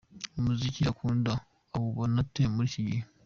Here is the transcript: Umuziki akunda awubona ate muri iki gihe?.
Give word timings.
Umuziki 0.37 0.81
akunda 0.91 1.31
awubona 1.75 2.15
ate 2.23 2.41
muri 2.53 2.67
iki 2.69 2.81
gihe?. 2.87 3.03